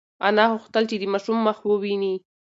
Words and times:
انا 0.27 0.43
غوښتل 0.51 0.83
چې 0.89 0.95
د 0.99 1.03
ماشوم 1.13 1.37
مخ 1.47 1.57
وویني. 1.69 2.13